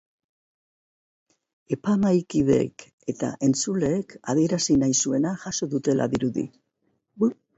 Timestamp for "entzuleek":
3.49-4.17